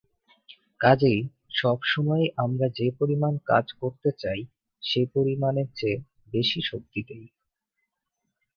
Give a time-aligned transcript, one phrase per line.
[0.81, 1.19] কাজেই
[1.51, 4.41] সব সময়েই আমরা যে পরিমাণ কাজ করতে চাই
[4.83, 5.97] সে পরিমাণের চেয়ে
[6.33, 7.25] বেশি শক্তি দেই।